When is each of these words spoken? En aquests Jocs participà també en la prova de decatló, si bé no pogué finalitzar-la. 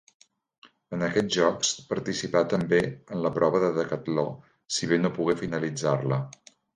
En 0.95 1.03
aquests 1.07 1.35
Jocs 1.39 1.73
participà 1.91 2.41
també 2.53 2.79
en 2.87 3.21
la 3.25 3.31
prova 3.35 3.61
de 3.65 3.69
decatló, 3.75 4.23
si 4.79 4.89
bé 4.93 4.99
no 5.03 5.13
pogué 5.19 5.37
finalitzar-la. 5.43 6.19